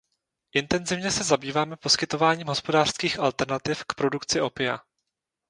[0.53, 4.79] Intenzivně se zabýváme poskytováním hospodářských alternativ k produkci opia.